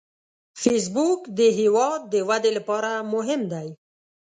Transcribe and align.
فېسبوک 0.61 1.19
د 1.37 1.39
هیواد 1.59 2.01
د 2.13 2.15
ودې 2.29 2.51
لپاره 2.57 2.91
مهم 3.13 3.41
دی 3.51 3.67